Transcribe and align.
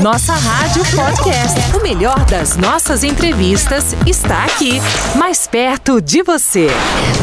Nossa 0.00 0.34
Rádio 0.34 0.84
Podcast. 0.94 1.76
O 1.76 1.82
melhor 1.82 2.24
das 2.26 2.56
nossas 2.56 3.02
entrevistas 3.02 3.96
está 4.06 4.44
aqui, 4.44 4.80
mais 5.16 5.48
perto 5.48 6.00
de 6.00 6.22
você. 6.22 6.68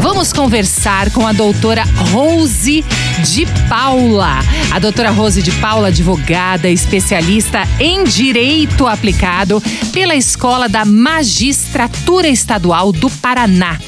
Vamos 0.01 0.33
conversar 0.33 1.09
com 1.11 1.25
a 1.25 1.31
doutora 1.31 1.85
Rose 2.11 2.83
de 3.23 3.45
Paula. 3.69 4.39
A 4.69 4.79
doutora 4.79 5.11
Rose 5.11 5.41
de 5.41 5.51
Paula, 5.53 5.87
advogada, 5.87 6.67
especialista 6.67 7.63
em 7.79 8.04
direito 8.04 8.85
aplicado 8.85 9.63
pela 9.93 10.13
Escola 10.13 10.67
da 10.67 10.83
Magistratura 10.83 12.27
Estadual 12.27 12.91
do 12.91 13.09
Paraná. 13.09 13.79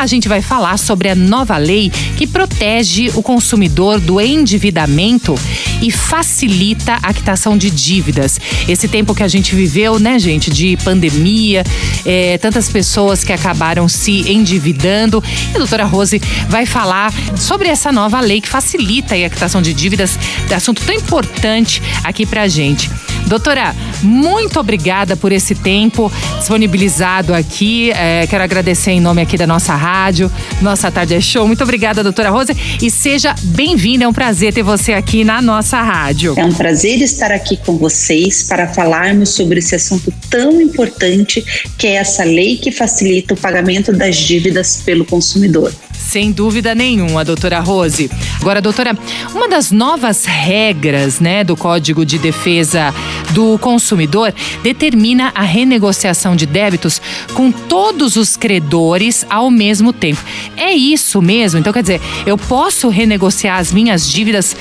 A 0.00 0.06
gente 0.06 0.28
vai 0.28 0.40
falar 0.40 0.78
sobre 0.78 1.10
a 1.10 1.14
nova 1.14 1.58
lei 1.58 1.92
que 2.16 2.26
protege 2.26 3.10
o 3.14 3.22
consumidor 3.22 4.00
do 4.00 4.18
endividamento 4.18 5.34
e 5.82 5.90
facilita 5.90 6.94
a 7.02 7.12
quitação 7.12 7.54
de 7.54 7.70
dívidas. 7.70 8.40
Esse 8.66 8.88
tempo 8.88 9.14
que 9.14 9.22
a 9.22 9.28
gente 9.28 9.54
viveu, 9.54 9.98
né, 9.98 10.18
gente, 10.18 10.50
de 10.50 10.74
pandemia, 10.78 11.64
é, 12.06 12.38
tantas 12.38 12.70
pessoas 12.70 13.22
que 13.22 13.30
acabaram 13.30 13.90
se 13.90 14.32
endividando. 14.32 15.22
E 15.52 15.56
a 15.56 15.58
doutora 15.58 15.84
Rose 15.84 16.18
vai 16.48 16.64
falar 16.64 17.12
sobre 17.36 17.68
essa 17.68 17.92
nova 17.92 18.20
lei 18.20 18.40
que 18.40 18.48
facilita 18.48 19.14
a 19.14 19.28
quitação 19.28 19.60
de 19.60 19.74
dívidas, 19.74 20.18
assunto 20.50 20.80
tão 20.80 20.94
importante 20.94 21.82
aqui 22.02 22.24
pra 22.24 22.48
gente. 22.48 22.88
Doutora, 23.30 23.76
muito 24.02 24.58
obrigada 24.58 25.16
por 25.16 25.30
esse 25.30 25.54
tempo 25.54 26.10
disponibilizado 26.36 27.32
aqui. 27.32 27.92
É, 27.92 28.26
quero 28.26 28.42
agradecer 28.42 28.90
em 28.90 29.00
nome 29.00 29.22
aqui 29.22 29.36
da 29.36 29.46
nossa 29.46 29.72
rádio, 29.72 30.28
nossa 30.60 30.90
Tarde 30.90 31.14
é 31.14 31.20
Show. 31.20 31.46
Muito 31.46 31.62
obrigada, 31.62 32.02
doutora 32.02 32.28
Rosa, 32.28 32.56
e 32.82 32.90
seja 32.90 33.32
bem-vinda. 33.40 34.04
É 34.04 34.08
um 34.08 34.12
prazer 34.12 34.52
ter 34.52 34.64
você 34.64 34.94
aqui 34.94 35.22
na 35.22 35.40
nossa 35.40 35.80
rádio. 35.80 36.34
É 36.36 36.44
um 36.44 36.52
prazer 36.52 37.00
estar 37.02 37.30
aqui 37.30 37.56
com 37.56 37.78
vocês 37.78 38.42
para 38.42 38.66
falarmos 38.66 39.28
sobre 39.28 39.60
esse 39.60 39.76
assunto 39.76 40.12
tão 40.28 40.60
importante 40.60 41.44
que 41.78 41.86
é 41.86 41.94
essa 41.94 42.24
lei 42.24 42.56
que 42.56 42.72
facilita 42.72 43.34
o 43.34 43.36
pagamento 43.36 43.92
das 43.92 44.16
dívidas 44.16 44.82
pelo 44.84 45.04
consumidor. 45.04 45.72
Sem 46.10 46.32
dúvida 46.32 46.74
nenhuma, 46.74 47.24
doutora 47.24 47.60
Rose. 47.60 48.10
Agora, 48.40 48.60
doutora, 48.60 48.98
uma 49.32 49.48
das 49.48 49.70
novas 49.70 50.24
regras 50.24 51.20
né, 51.20 51.44
do 51.44 51.56
Código 51.56 52.04
de 52.04 52.18
Defesa 52.18 52.92
do 53.30 53.56
Consumidor 53.60 54.34
determina 54.60 55.30
a 55.32 55.42
renegociação 55.42 56.34
de 56.34 56.46
débitos 56.46 57.00
com 57.32 57.52
todos 57.52 58.16
os 58.16 58.36
credores 58.36 59.24
ao 59.30 59.52
mesmo 59.52 59.92
tempo. 59.92 60.20
É 60.56 60.72
isso 60.72 61.22
mesmo? 61.22 61.60
Então, 61.60 61.72
quer 61.72 61.82
dizer, 61.82 62.00
eu 62.26 62.36
posso 62.36 62.88
renegociar 62.88 63.60
as 63.60 63.72
minhas 63.72 64.10
dívidas 64.10 64.56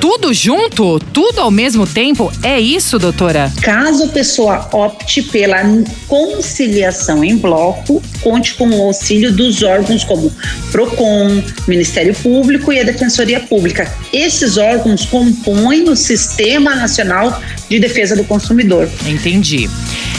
tudo 0.00 0.32
junto? 0.32 0.98
Tudo 1.12 1.40
ao 1.40 1.50
mesmo 1.50 1.86
tempo? 1.86 2.32
É 2.42 2.58
isso, 2.60 2.98
doutora? 2.98 3.52
Caso 3.62 4.04
a 4.04 4.08
pessoa 4.08 4.68
opte 4.72 5.22
pela 5.22 5.62
conciliação 6.06 7.24
em 7.24 7.36
bloco, 7.36 8.02
conte 8.22 8.54
com 8.54 8.68
o 8.68 8.82
auxílio 8.82 9.32
dos 9.32 9.62
órgãos 9.62 10.04
como 10.04 10.32
PROCON, 10.70 11.42
Ministério 11.66 12.14
Público 12.14 12.72
e 12.72 12.80
a 12.80 12.84
Defensoria 12.84 13.40
Pública. 13.40 13.92
Esses 14.12 14.56
órgãos 14.56 15.04
compõem 15.04 15.88
o 15.88 15.96
Sistema 15.96 16.74
Nacional 16.74 17.40
de 17.68 17.78
Defesa 17.78 18.16
do 18.16 18.24
Consumidor. 18.24 18.88
Entendi. 19.06 19.68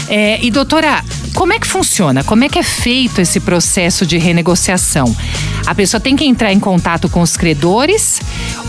É, 0.08 0.38
e 0.42 0.50
doutora, 0.50 1.04
como 1.38 1.52
é 1.52 1.58
que 1.60 1.68
funciona? 1.68 2.24
Como 2.24 2.42
é 2.42 2.48
que 2.48 2.58
é 2.58 2.64
feito 2.64 3.20
esse 3.20 3.38
processo 3.38 4.04
de 4.04 4.18
renegociação? 4.18 5.16
A 5.64 5.72
pessoa 5.72 6.00
tem 6.00 6.16
que 6.16 6.24
entrar 6.24 6.52
em 6.52 6.58
contato 6.58 7.08
com 7.08 7.20
os 7.20 7.36
credores 7.36 8.20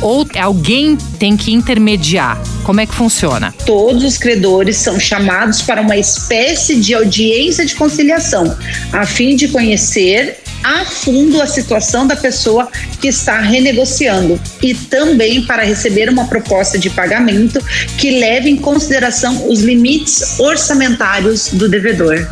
ou 0.03 0.23
alguém 0.39 0.95
tem 1.17 1.35
que 1.35 1.51
intermediar? 1.51 2.39
Como 2.63 2.79
é 2.79 2.85
que 2.85 2.93
funciona? 2.93 3.51
Todos 3.65 4.03
os 4.03 4.19
credores 4.19 4.77
são 4.77 4.99
chamados 4.99 5.63
para 5.63 5.81
uma 5.81 5.97
espécie 5.97 6.75
de 6.75 6.93
audiência 6.93 7.65
de 7.65 7.73
conciliação, 7.73 8.55
a 8.93 9.03
fim 9.03 9.35
de 9.35 9.47
conhecer 9.47 10.37
a 10.63 10.85
fundo 10.85 11.41
a 11.41 11.47
situação 11.47 12.05
da 12.05 12.15
pessoa 12.15 12.69
que 13.01 13.07
está 13.07 13.39
renegociando 13.39 14.39
e 14.61 14.75
também 14.75 15.43
para 15.43 15.63
receber 15.63 16.07
uma 16.07 16.27
proposta 16.27 16.77
de 16.77 16.91
pagamento 16.91 17.59
que 17.97 18.19
leve 18.19 18.47
em 18.47 18.57
consideração 18.57 19.49
os 19.49 19.61
limites 19.61 20.39
orçamentários 20.39 21.47
do 21.47 21.67
devedor. 21.67 22.29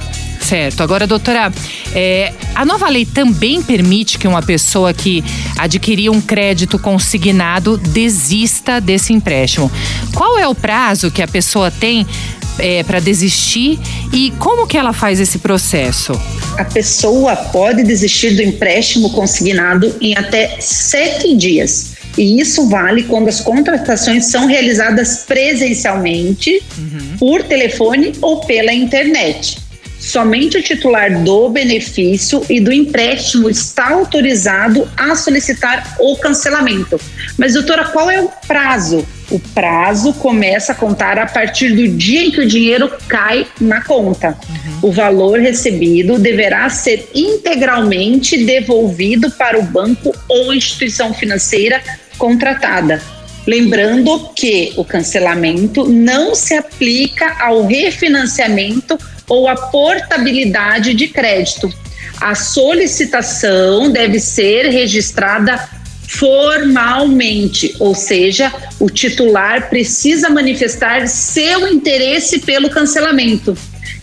Certo. 0.47 0.81
Agora, 0.81 1.05
doutora, 1.05 1.51
é, 1.93 2.31
a 2.55 2.63
nova 2.63 2.87
lei 2.87 3.05
também 3.05 3.61
permite 3.61 4.17
que 4.17 4.25
uma 4.25 4.41
pessoa 4.41 4.93
que 4.93 5.21
adquirir 5.57 6.09
um 6.09 6.21
crédito 6.21 6.79
consignado 6.79 7.77
desista 7.77 8.79
desse 8.79 9.11
empréstimo. 9.11 9.69
Qual 10.15 10.39
é 10.39 10.47
o 10.47 10.55
prazo 10.55 11.11
que 11.11 11.21
a 11.21 11.27
pessoa 11.27 11.69
tem 11.69 12.07
é, 12.59 12.81
para 12.81 13.01
desistir 13.01 13.77
e 14.13 14.31
como 14.39 14.65
que 14.65 14.77
ela 14.77 14.93
faz 14.93 15.19
esse 15.19 15.37
processo? 15.39 16.13
A 16.57 16.63
pessoa 16.63 17.35
pode 17.35 17.83
desistir 17.83 18.37
do 18.37 18.41
empréstimo 18.41 19.09
consignado 19.09 19.93
em 19.99 20.15
até 20.15 20.61
sete 20.61 21.35
dias. 21.35 21.97
E 22.17 22.39
isso 22.39 22.69
vale 22.69 23.03
quando 23.03 23.27
as 23.27 23.41
contratações 23.41 24.27
são 24.27 24.47
realizadas 24.47 25.25
presencialmente, 25.27 26.63
uhum. 26.77 27.17
por 27.19 27.43
telefone 27.43 28.13
ou 28.21 28.39
pela 28.39 28.73
internet. 28.73 29.66
Somente 29.99 30.57
o 30.57 30.63
titular 30.63 31.23
do 31.23 31.49
benefício 31.49 32.43
e 32.49 32.59
do 32.59 32.71
empréstimo 32.71 33.49
está 33.49 33.89
autorizado 33.89 34.87
a 34.95 35.15
solicitar 35.15 35.95
o 35.99 36.15
cancelamento. 36.17 36.99
Mas, 37.37 37.53
doutora, 37.53 37.85
qual 37.85 38.09
é 38.09 38.21
o 38.21 38.29
prazo? 38.47 39.05
O 39.29 39.39
prazo 39.39 40.13
começa 40.13 40.71
a 40.71 40.75
contar 40.75 41.19
a 41.19 41.25
partir 41.25 41.75
do 41.75 41.87
dia 41.87 42.23
em 42.23 42.31
que 42.31 42.39
o 42.39 42.47
dinheiro 42.47 42.89
cai 43.09 43.45
na 43.59 43.83
conta. 43.83 44.37
Uhum. 44.49 44.89
O 44.89 44.91
valor 44.91 45.39
recebido 45.39 46.17
deverá 46.17 46.69
ser 46.69 47.09
integralmente 47.13 48.45
devolvido 48.45 49.29
para 49.31 49.59
o 49.59 49.63
banco 49.63 50.15
ou 50.29 50.53
instituição 50.53 51.13
financeira 51.13 51.81
contratada. 52.17 53.01
Lembrando 53.45 54.29
que 54.35 54.73
o 54.77 54.83
cancelamento 54.83 55.87
não 55.87 56.35
se 56.35 56.53
aplica 56.53 57.37
ao 57.39 57.65
refinanciamento 57.65 58.97
ou 59.29 59.47
a 59.47 59.55
portabilidade 59.55 60.93
de 60.93 61.07
crédito. 61.07 61.71
A 62.19 62.33
solicitação 62.33 63.91
deve 63.91 64.19
ser 64.19 64.67
registrada 64.69 65.69
formalmente, 66.07 67.75
ou 67.79 67.93
seja, 67.93 68.51
o 68.79 68.89
titular 68.89 69.69
precisa 69.69 70.29
manifestar 70.29 71.07
seu 71.07 71.67
interesse 71.67 72.39
pelo 72.39 72.69
cancelamento. 72.69 73.55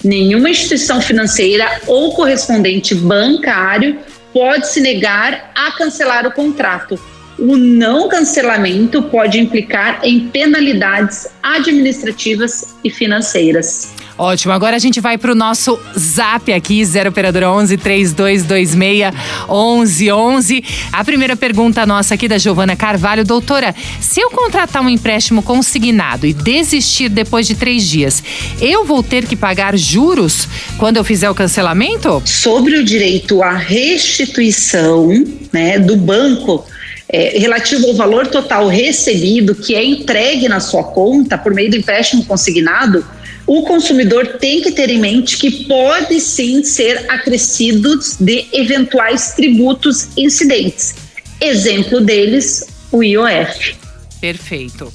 Nenhuma 0.04 0.50
instituição 0.50 1.00
financeira 1.00 1.80
ou 1.86 2.14
correspondente 2.14 2.94
bancário 2.94 3.98
pode 4.34 4.68
se 4.68 4.80
negar 4.80 5.50
a 5.54 5.72
cancelar 5.72 6.26
o 6.26 6.32
contrato. 6.32 7.00
O 7.38 7.56
não 7.56 8.08
cancelamento 8.08 9.02
pode 9.02 9.40
implicar 9.40 10.00
em 10.04 10.28
penalidades 10.28 11.26
administrativas 11.42 12.74
e 12.84 12.90
financeiras. 12.90 13.93
Ótimo, 14.16 14.52
agora 14.52 14.76
a 14.76 14.78
gente 14.78 15.00
vai 15.00 15.18
para 15.18 15.32
o 15.32 15.34
nosso 15.34 15.76
zap 15.98 16.52
aqui, 16.52 16.84
0 16.84 17.10
operadora 17.10 17.50
11 17.50 17.76
3226 17.76 19.12
1111. 19.48 20.64
A 20.92 21.04
primeira 21.04 21.34
pergunta 21.34 21.84
nossa 21.84 22.14
aqui 22.14 22.28
da 22.28 22.38
Giovana 22.38 22.76
Carvalho. 22.76 23.24
Doutora, 23.24 23.74
se 24.00 24.20
eu 24.20 24.30
contratar 24.30 24.82
um 24.82 24.88
empréstimo 24.88 25.42
consignado 25.42 26.26
e 26.26 26.32
desistir 26.32 27.08
depois 27.08 27.44
de 27.44 27.56
três 27.56 27.88
dias, 27.88 28.22
eu 28.60 28.84
vou 28.84 29.02
ter 29.02 29.26
que 29.26 29.34
pagar 29.34 29.76
juros 29.76 30.46
quando 30.78 30.96
eu 30.96 31.04
fizer 31.04 31.28
o 31.28 31.34
cancelamento? 31.34 32.22
Sobre 32.24 32.78
o 32.78 32.84
direito 32.84 33.42
à 33.42 33.56
restituição 33.56 35.08
né, 35.52 35.76
do 35.80 35.96
banco, 35.96 36.64
é, 37.08 37.36
relativo 37.36 37.88
ao 37.88 37.94
valor 37.94 38.28
total 38.28 38.68
recebido 38.68 39.56
que 39.56 39.74
é 39.74 39.84
entregue 39.84 40.48
na 40.48 40.60
sua 40.60 40.84
conta 40.84 41.36
por 41.36 41.52
meio 41.52 41.70
do 41.70 41.76
empréstimo 41.76 42.24
consignado, 42.24 43.04
o 43.46 43.62
consumidor 43.62 44.38
tem 44.38 44.62
que 44.62 44.72
ter 44.72 44.90
em 44.90 44.98
mente 44.98 45.36
que 45.38 45.64
pode 45.64 46.18
sim 46.20 46.64
ser 46.64 47.04
acrescidos 47.10 48.16
de 48.18 48.46
eventuais 48.52 49.34
tributos 49.34 50.08
incidentes. 50.16 50.94
Exemplo 51.40 52.00
deles, 52.00 52.64
o 52.90 53.02
IOF. 53.02 53.76
Perfeito. 54.20 54.92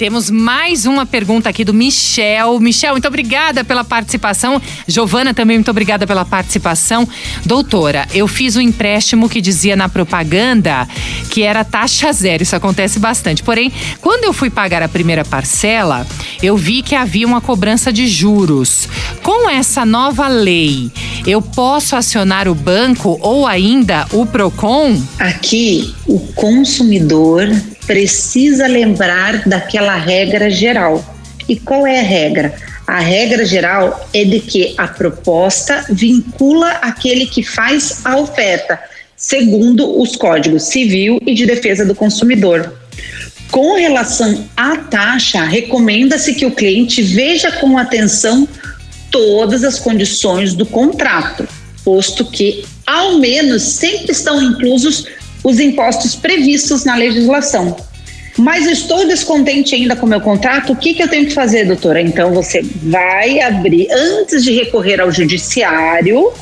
Temos 0.00 0.30
mais 0.30 0.86
uma 0.86 1.04
pergunta 1.04 1.50
aqui 1.50 1.62
do 1.62 1.74
Michel. 1.74 2.58
Michel, 2.58 2.92
muito 2.92 3.06
obrigada 3.06 3.62
pela 3.62 3.84
participação. 3.84 4.58
Giovana, 4.88 5.34
também 5.34 5.58
muito 5.58 5.70
obrigada 5.70 6.06
pela 6.06 6.24
participação. 6.24 7.06
Doutora, 7.44 8.08
eu 8.14 8.26
fiz 8.26 8.56
um 8.56 8.62
empréstimo 8.62 9.28
que 9.28 9.42
dizia 9.42 9.76
na 9.76 9.90
propaganda 9.90 10.88
que 11.30 11.42
era 11.42 11.64
taxa 11.64 12.10
zero. 12.14 12.42
Isso 12.42 12.56
acontece 12.56 12.98
bastante. 12.98 13.42
Porém, 13.42 13.70
quando 14.00 14.24
eu 14.24 14.32
fui 14.32 14.48
pagar 14.48 14.82
a 14.82 14.88
primeira 14.88 15.22
parcela, 15.22 16.06
eu 16.42 16.56
vi 16.56 16.80
que 16.80 16.94
havia 16.94 17.26
uma 17.26 17.42
cobrança 17.42 17.92
de 17.92 18.08
juros. 18.08 18.88
Com 19.22 19.50
essa 19.50 19.84
nova 19.84 20.28
lei, 20.28 20.90
eu 21.26 21.42
posso 21.42 21.94
acionar 21.94 22.48
o 22.48 22.54
banco 22.54 23.18
ou 23.20 23.46
ainda 23.46 24.06
o 24.12 24.24
PROCON? 24.24 24.98
Aqui, 25.18 25.94
o 26.06 26.18
consumidor 26.18 27.50
precisa 27.86 28.66
lembrar 28.66 29.48
daquela 29.48 29.96
regra 29.96 30.50
geral. 30.50 31.04
E 31.48 31.56
qual 31.56 31.86
é 31.86 32.00
a 32.00 32.04
regra? 32.04 32.54
A 32.86 32.98
regra 32.98 33.44
geral 33.44 34.08
é 34.12 34.24
de 34.24 34.40
que 34.40 34.74
a 34.76 34.88
proposta 34.88 35.84
vincula 35.90 36.70
aquele 36.82 37.26
que 37.26 37.42
faz 37.42 38.00
a 38.04 38.16
oferta, 38.16 38.80
segundo 39.16 40.00
os 40.00 40.16
códigos 40.16 40.64
civil 40.64 41.20
e 41.24 41.34
de 41.34 41.46
defesa 41.46 41.84
do 41.84 41.94
consumidor. 41.94 42.72
Com 43.50 43.74
relação 43.74 44.48
à 44.56 44.76
taxa, 44.76 45.44
recomenda-se 45.44 46.34
que 46.34 46.46
o 46.46 46.52
cliente 46.52 47.02
veja 47.02 47.50
com 47.52 47.76
atenção 47.78 48.48
todas 49.10 49.64
as 49.64 49.78
condições 49.78 50.54
do 50.54 50.64
contrato, 50.64 51.48
posto 51.84 52.24
que, 52.24 52.64
ao 52.86 53.18
menos, 53.18 53.62
sempre 53.62 54.12
estão 54.12 54.40
inclusos 54.42 55.06
os 55.42 55.58
impostos 55.58 56.14
previstos 56.14 56.84
na 56.84 56.96
legislação. 56.96 57.76
Mas 58.38 58.66
estou 58.66 59.06
descontente 59.06 59.74
ainda 59.74 59.96
com 59.96 60.06
o 60.06 60.08
meu 60.08 60.20
contrato, 60.20 60.72
o 60.72 60.76
que, 60.76 60.94
que 60.94 61.02
eu 61.02 61.08
tenho 61.08 61.26
que 61.26 61.34
fazer, 61.34 61.66
doutora? 61.66 62.00
Então 62.00 62.32
você 62.32 62.62
vai 62.82 63.40
abrir, 63.40 63.88
antes 63.90 64.44
de 64.44 64.52
recorrer 64.52 65.00
ao 65.00 65.10
judiciário, 65.10 66.32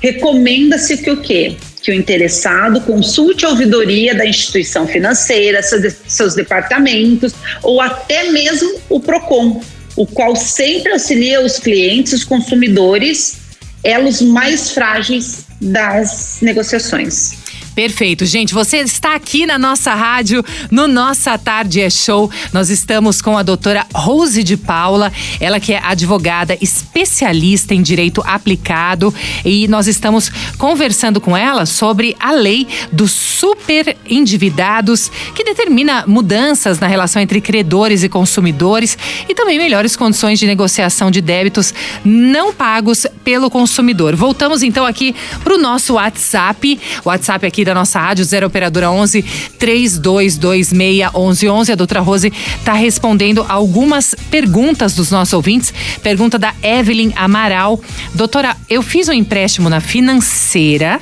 recomenda-se 0.00 0.96
que 0.96 1.10
o 1.10 1.20
quê? 1.20 1.56
Que 1.82 1.92
o 1.92 1.94
interessado 1.94 2.80
consulte 2.80 3.44
a 3.44 3.50
ouvidoria 3.50 4.14
da 4.14 4.26
instituição 4.26 4.86
financeira, 4.86 5.62
seus, 5.62 5.94
seus 6.06 6.34
departamentos, 6.34 7.32
ou 7.62 7.80
até 7.80 8.30
mesmo 8.30 8.80
o 8.88 8.98
PROCON, 8.98 9.62
o 9.96 10.06
qual 10.06 10.34
sempre 10.34 10.92
auxilia 10.92 11.40
os 11.40 11.58
clientes, 11.58 12.12
os 12.12 12.24
consumidores, 12.24 13.36
elos 13.84 14.20
mais 14.20 14.70
frágeis 14.70 15.44
das 15.60 16.38
negociações. 16.40 17.37
Perfeito, 17.78 18.26
gente. 18.26 18.52
Você 18.54 18.78
está 18.78 19.14
aqui 19.14 19.46
na 19.46 19.56
nossa 19.56 19.94
rádio, 19.94 20.44
no 20.68 20.88
Nossa 20.88 21.38
Tarde 21.38 21.80
é 21.80 21.88
Show. 21.88 22.28
Nós 22.52 22.70
estamos 22.70 23.22
com 23.22 23.38
a 23.38 23.42
doutora 23.44 23.86
Rose 23.94 24.42
de 24.42 24.56
Paula, 24.56 25.12
ela 25.38 25.60
que 25.60 25.72
é 25.72 25.78
advogada 25.80 26.58
especialista 26.60 27.76
em 27.76 27.80
direito 27.80 28.20
aplicado 28.26 29.14
e 29.44 29.68
nós 29.68 29.86
estamos 29.86 30.28
conversando 30.58 31.20
com 31.20 31.36
ela 31.36 31.66
sobre 31.66 32.16
a 32.18 32.32
lei 32.32 32.66
dos 32.90 33.12
super 33.12 33.96
endividados 34.08 35.08
que 35.32 35.44
determina 35.44 36.02
mudanças 36.04 36.80
na 36.80 36.88
relação 36.88 37.22
entre 37.22 37.40
credores 37.40 38.02
e 38.02 38.08
consumidores 38.08 38.98
e 39.28 39.34
também 39.36 39.56
melhores 39.56 39.94
condições 39.94 40.40
de 40.40 40.48
negociação 40.48 41.12
de 41.12 41.20
débitos 41.20 41.72
não 42.04 42.52
pagos 42.52 43.06
pelo 43.22 43.48
consumidor. 43.48 44.16
Voltamos 44.16 44.64
então 44.64 44.84
aqui 44.84 45.14
para 45.44 45.54
o 45.54 45.58
nosso 45.58 45.94
WhatsApp, 45.94 46.80
o 47.04 47.08
WhatsApp 47.08 47.46
aqui 47.46 47.67
da 47.68 47.74
nossa 47.74 48.00
rádio, 48.00 48.24
0 48.24 48.46
Operadora 48.46 48.90
11 48.90 49.22
3226 49.58 50.72
1111. 50.72 51.72
A 51.72 51.74
doutora 51.74 52.00
Rose 52.00 52.32
está 52.58 52.72
respondendo 52.72 53.44
algumas 53.48 54.14
perguntas 54.30 54.94
dos 54.94 55.10
nossos 55.10 55.34
ouvintes. 55.34 55.72
Pergunta 56.02 56.38
da 56.38 56.54
Evelyn 56.62 57.12
Amaral. 57.14 57.80
Doutora, 58.14 58.56
eu 58.68 58.82
fiz 58.82 59.08
um 59.08 59.12
empréstimo 59.12 59.68
na 59.68 59.80
financeira, 59.80 61.00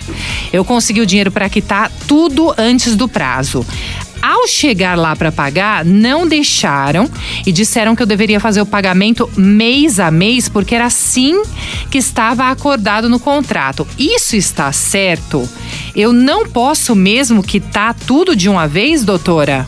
eu 0.53 0.65
consegui 0.65 1.01
o 1.01 1.07
dinheiro 1.07 1.31
para 1.31 1.49
quitar 1.49 1.91
tudo 2.07 2.53
antes 2.59 2.97
do 2.97 3.09
prazo. 3.09 3.65
Ao 4.21 4.49
chegar 4.49 4.97
lá 4.97 5.15
para 5.15 5.31
pagar, 5.31 5.85
não 5.85 6.27
deixaram 6.27 7.09
e 7.47 7.53
disseram 7.53 7.95
que 7.95 8.03
eu 8.03 8.07
deveria 8.07 8.41
fazer 8.41 8.61
o 8.61 8.67
pagamento 8.67 9.31
mês 9.37 10.01
a 10.01 10.11
mês, 10.11 10.49
porque 10.49 10.75
era 10.75 10.87
assim 10.87 11.43
que 11.91 11.99
estava 11.99 12.51
acordado 12.51 13.09
no 13.09 13.21
contrato. 13.21 13.87
Isso 13.99 14.37
está 14.37 14.73
certo? 14.73 15.49
Eu 15.95 16.13
não 16.13 16.49
posso 16.49 16.95
mesmo 16.95 17.43
quitar 17.43 17.95
tudo 17.95 18.35
de 18.35 18.49
uma 18.49 18.67
vez, 18.67 19.05
doutora? 19.05 19.67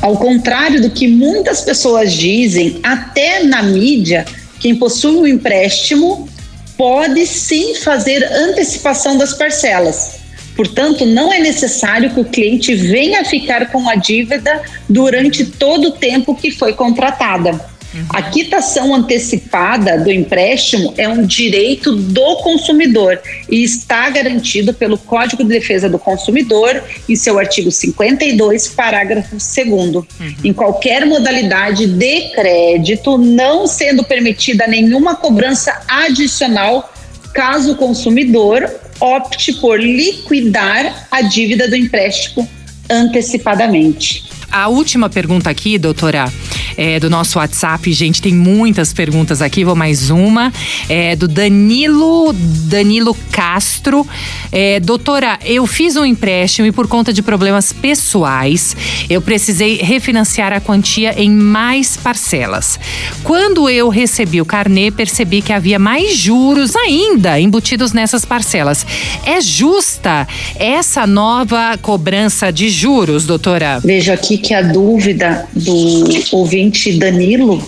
Ao 0.00 0.16
contrário 0.16 0.80
do 0.80 0.90
que 0.90 1.08
muitas 1.08 1.62
pessoas 1.62 2.12
dizem, 2.12 2.78
até 2.82 3.42
na 3.42 3.62
mídia, 3.62 4.24
quem 4.60 4.74
possui 4.74 5.16
um 5.16 5.26
empréstimo 5.26 6.28
pode 6.76 7.26
sim 7.26 7.74
fazer 7.74 8.22
antecipação 8.24 9.16
das 9.16 9.32
parcelas. 9.32 10.25
Portanto, 10.56 11.04
não 11.04 11.32
é 11.32 11.38
necessário 11.38 12.12
que 12.12 12.20
o 12.20 12.24
cliente 12.24 12.74
venha 12.74 13.24
ficar 13.24 13.70
com 13.70 13.88
a 13.88 13.94
dívida 13.94 14.62
durante 14.88 15.44
todo 15.44 15.88
o 15.88 15.92
tempo 15.92 16.34
que 16.34 16.50
foi 16.50 16.72
contratada. 16.72 17.76
Uhum. 17.96 18.06
A 18.10 18.22
quitação 18.22 18.94
antecipada 18.94 19.98
do 19.98 20.10
empréstimo 20.10 20.92
é 20.96 21.08
um 21.08 21.24
direito 21.24 21.92
do 21.92 22.36
consumidor 22.36 23.20
e 23.50 23.62
está 23.62 24.08
garantido 24.10 24.74
pelo 24.74 24.98
Código 24.98 25.42
de 25.42 25.48
Defesa 25.48 25.88
do 25.88 25.98
Consumidor, 25.98 26.82
em 27.08 27.16
seu 27.16 27.38
artigo 27.38 27.70
52, 27.70 28.68
parágrafo 28.68 29.36
2. 29.36 29.66
Uhum. 29.66 30.04
Em 30.44 30.52
qualquer 30.52 31.06
modalidade 31.06 31.86
de 31.86 32.30
crédito, 32.30 33.16
não 33.16 33.66
sendo 33.66 34.04
permitida 34.04 34.66
nenhuma 34.66 35.14
cobrança 35.14 35.82
adicional 35.88 36.92
caso 37.32 37.72
o 37.72 37.76
consumidor 37.76 38.70
opte 39.00 39.52
por 39.54 39.80
liquidar 39.80 41.06
a 41.10 41.22
dívida 41.22 41.68
do 41.68 41.76
empréstimo 41.76 42.48
antecipadamente. 42.88 44.24
A 44.50 44.68
última 44.68 45.08
pergunta 45.08 45.50
aqui, 45.50 45.78
doutora, 45.78 46.32
é, 46.76 47.00
do 47.00 47.08
nosso 47.08 47.38
WhatsApp, 47.38 47.92
gente, 47.92 48.20
tem 48.20 48.34
muitas 48.34 48.92
perguntas 48.92 49.40
aqui, 49.40 49.64
vou 49.64 49.74
mais 49.74 50.10
uma. 50.10 50.52
É, 50.88 51.16
do 51.16 51.26
Danilo, 51.26 52.32
Danilo 52.32 53.16
Castro. 53.32 54.06
É, 54.52 54.78
doutora, 54.80 55.38
eu 55.44 55.66
fiz 55.66 55.96
um 55.96 56.04
empréstimo 56.04 56.66
e 56.66 56.72
por 56.72 56.86
conta 56.86 57.12
de 57.12 57.22
problemas 57.22 57.72
pessoais, 57.72 58.76
eu 59.08 59.20
precisei 59.20 59.76
refinanciar 59.76 60.52
a 60.52 60.60
quantia 60.60 61.20
em 61.20 61.30
mais 61.30 61.96
parcelas. 61.96 62.78
Quando 63.22 63.68
eu 63.68 63.88
recebi 63.88 64.40
o 64.40 64.44
carnê, 64.44 64.90
percebi 64.90 65.42
que 65.42 65.52
havia 65.52 65.78
mais 65.78 66.16
juros 66.16 66.76
ainda 66.76 67.40
embutidos 67.40 67.92
nessas 67.92 68.24
parcelas. 68.24 68.86
É 69.24 69.40
justa 69.40 70.26
essa 70.56 71.06
nova 71.06 71.76
cobrança 71.78 72.52
de 72.52 72.68
juros, 72.68 73.24
doutora? 73.24 73.80
Vejo 73.82 74.12
aqui 74.12 74.35
que 74.38 74.54
a 74.54 74.62
dúvida 74.62 75.46
do 75.54 76.04
ouvinte 76.32 76.98
Danilo 76.98 77.64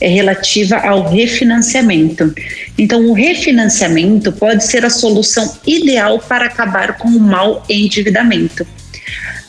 é 0.00 0.08
relativa 0.08 0.76
ao 0.76 1.08
refinanciamento. 1.08 2.34
Então, 2.76 3.06
o 3.08 3.12
refinanciamento 3.12 4.32
pode 4.32 4.64
ser 4.64 4.84
a 4.84 4.90
solução 4.90 5.56
ideal 5.66 6.18
para 6.18 6.46
acabar 6.46 6.98
com 6.98 7.08
o 7.08 7.20
mau 7.20 7.64
endividamento. 7.68 8.66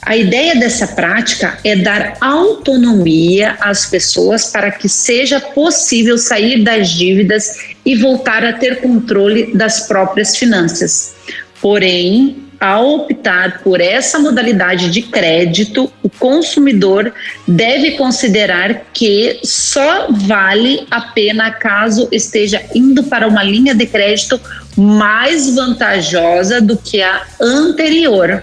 A 0.06 0.18
ideia 0.18 0.56
dessa 0.56 0.86
prática 0.86 1.58
é 1.64 1.78
dar 1.78 2.18
autonomia 2.20 3.56
às 3.62 3.86
pessoas 3.86 4.48
para 4.48 4.70
que 4.70 4.90
seja 4.90 5.40
possível 5.40 6.18
sair 6.18 6.62
das 6.62 6.90
dívidas 6.90 7.58
e 7.86 7.96
voltar 7.96 8.44
a 8.44 8.54
ter 8.54 8.82
controle 8.82 9.56
das 9.56 9.88
próprias 9.88 10.36
finanças. 10.36 11.16
Porém, 11.62 12.43
ao 12.60 12.96
optar 12.96 13.60
por 13.64 13.82
essa 13.82 14.20
modalidade 14.20 14.90
de 14.90 15.02
crédito, 15.02 15.92
o 16.02 16.10
consumidor 16.10 17.14
deve 17.48 17.92
considerar 17.92 18.86
que 18.94 19.40
só 19.44 20.08
vale 20.10 20.86
a 20.90 21.02
pena 21.02 21.52
caso 21.52 22.08
esteja 22.12 22.62
indo 22.74 23.04
para 23.04 23.28
uma 23.28 23.44
linha 23.44 23.76
de 23.76 23.86
crédito 23.86 24.40
mais 24.78 25.54
vantajosa 25.56 26.62
do 26.62 26.78
que 26.78 27.02
a 27.02 27.22
anterior. 27.40 28.42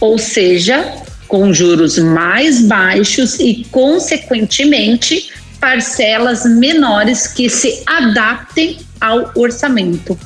Ou 0.00 0.18
seja, 0.18 0.84
com 1.26 1.52
juros 1.52 1.98
mais 1.98 2.62
baixos 2.62 3.38
e, 3.38 3.66
consequentemente, 3.70 5.30
parcelas 5.60 6.44
menores 6.44 7.26
que 7.26 7.48
se 7.48 7.82
adaptem 7.86 8.78
ao 9.00 9.32
orçamento. 9.34 10.18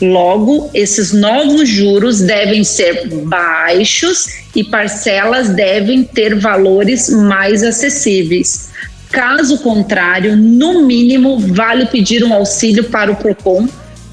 Logo, 0.00 0.70
esses 0.74 1.12
novos 1.12 1.68
juros 1.68 2.20
devem 2.20 2.64
ser 2.64 3.08
baixos 3.08 4.26
e 4.54 4.64
parcelas 4.64 5.50
devem 5.50 6.02
ter 6.02 6.38
valores 6.38 7.08
mais 7.10 7.62
acessíveis. 7.62 8.70
Caso 9.10 9.58
contrário, 9.58 10.36
no 10.36 10.84
mínimo, 10.84 11.38
vale 11.38 11.86
pedir 11.86 12.24
um 12.24 12.34
auxílio 12.34 12.84
para 12.84 13.12
o 13.12 13.16
PROCON, 13.16 13.68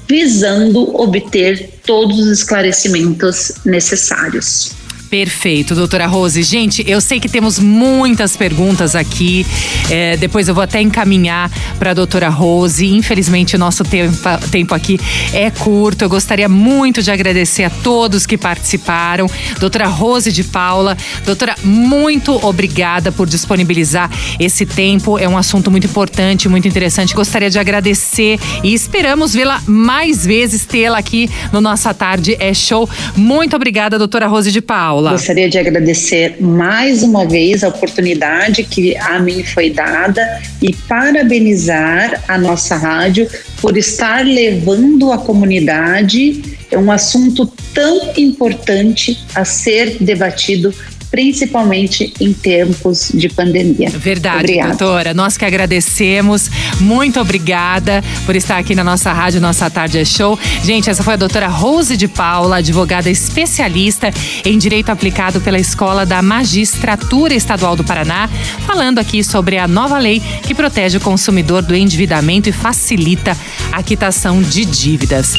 visando 0.08 0.94
obter 1.00 1.80
todos 1.84 2.18
os 2.20 2.38
esclarecimentos 2.38 3.52
necessários. 3.64 4.81
Perfeito, 5.12 5.74
doutora 5.74 6.06
Rose. 6.06 6.42
Gente, 6.42 6.82
eu 6.88 6.98
sei 6.98 7.20
que 7.20 7.28
temos 7.28 7.58
muitas 7.58 8.34
perguntas 8.34 8.96
aqui. 8.96 9.46
É, 9.90 10.16
depois 10.16 10.48
eu 10.48 10.54
vou 10.54 10.64
até 10.64 10.80
encaminhar 10.80 11.50
para 11.78 11.90
a 11.90 11.94
doutora 11.94 12.30
Rose. 12.30 12.86
Infelizmente, 12.86 13.54
o 13.54 13.58
nosso 13.58 13.84
tempo, 13.84 14.16
tempo 14.50 14.74
aqui 14.74 14.98
é 15.34 15.50
curto. 15.50 16.00
Eu 16.00 16.08
gostaria 16.08 16.48
muito 16.48 17.02
de 17.02 17.10
agradecer 17.10 17.64
a 17.64 17.68
todos 17.68 18.24
que 18.24 18.38
participaram. 18.38 19.26
Doutora 19.60 19.86
Rose 19.86 20.32
de 20.32 20.44
Paula, 20.44 20.96
doutora, 21.26 21.56
muito 21.62 22.34
obrigada 22.42 23.12
por 23.12 23.28
disponibilizar 23.28 24.10
esse 24.40 24.64
tempo. 24.64 25.18
É 25.18 25.28
um 25.28 25.36
assunto 25.36 25.70
muito 25.70 25.86
importante, 25.86 26.48
muito 26.48 26.66
interessante. 26.66 27.14
Gostaria 27.14 27.50
de 27.50 27.58
agradecer 27.58 28.40
e 28.64 28.72
esperamos 28.72 29.34
vê-la 29.34 29.60
mais 29.66 30.24
vezes, 30.24 30.64
tê-la 30.64 30.96
aqui 30.96 31.28
no 31.52 31.60
Nossa 31.60 31.92
Tarde 31.92 32.34
é 32.40 32.54
Show. 32.54 32.88
Muito 33.14 33.54
obrigada, 33.54 33.98
doutora 33.98 34.26
Rose 34.26 34.50
de 34.50 34.62
Paula. 34.62 35.01
Paula. 35.02 35.12
Gostaria 35.12 35.48
de 35.48 35.58
agradecer 35.58 36.36
mais 36.40 37.02
uma 37.02 37.26
vez 37.26 37.64
a 37.64 37.68
oportunidade 37.68 38.62
que 38.62 38.96
a 38.96 39.18
mim 39.18 39.42
foi 39.42 39.70
dada 39.70 40.40
e 40.60 40.72
parabenizar 40.72 42.22
a 42.28 42.38
nossa 42.38 42.76
rádio 42.76 43.28
por 43.60 43.76
estar 43.76 44.24
levando 44.24 45.10
à 45.10 45.18
comunidade 45.18 46.42
um 46.72 46.90
assunto 46.90 47.46
tão 47.74 48.12
importante 48.16 49.18
a 49.34 49.44
ser 49.44 49.98
debatido 50.00 50.74
principalmente 51.12 52.12
em 52.18 52.32
tempos 52.32 53.12
de 53.12 53.28
pandemia. 53.28 53.90
Verdade, 53.90 54.38
Obrigada. 54.38 54.68
doutora. 54.70 55.14
Nós 55.14 55.36
que 55.36 55.44
agradecemos. 55.44 56.50
Muito 56.80 57.20
obrigada 57.20 58.02
por 58.24 58.34
estar 58.34 58.56
aqui 58.56 58.74
na 58.74 58.82
nossa 58.82 59.12
rádio, 59.12 59.38
nossa 59.38 59.68
tarde 59.68 59.98
é 59.98 60.04
show. 60.06 60.38
Gente, 60.64 60.88
essa 60.88 61.02
foi 61.02 61.12
a 61.12 61.16
doutora 61.18 61.48
Rose 61.48 61.98
de 61.98 62.08
Paula, 62.08 62.56
advogada 62.56 63.10
especialista 63.10 64.10
em 64.42 64.56
direito 64.56 64.90
aplicado 64.90 65.38
pela 65.42 65.58
Escola 65.58 66.06
da 66.06 66.22
Magistratura 66.22 67.34
Estadual 67.34 67.76
do 67.76 67.84
Paraná, 67.84 68.28
falando 68.66 68.98
aqui 68.98 69.22
sobre 69.22 69.58
a 69.58 69.68
nova 69.68 69.98
lei 69.98 70.20
que 70.42 70.54
protege 70.54 70.96
o 70.96 71.00
consumidor 71.00 71.60
do 71.60 71.74
endividamento 71.74 72.48
e 72.48 72.52
facilita 72.52 73.36
a 73.70 73.82
quitação 73.82 74.40
de 74.40 74.64
dívidas. 74.64 75.34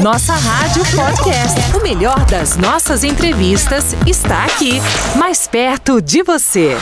Nossa 0.00 0.34
Rádio 0.34 0.84
Podcast. 0.84 1.76
O 1.76 1.82
melhor 1.82 2.24
das 2.26 2.56
nossas 2.56 3.02
entrevistas 3.02 3.96
está 4.06 4.44
mais 5.16 5.46
perto 5.46 6.00
de 6.00 6.22
você. 6.22 6.76